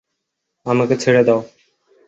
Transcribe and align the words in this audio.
আমাকে 0.65 0.95
ছেড়ে 0.97 1.21
দাও! 1.27 1.39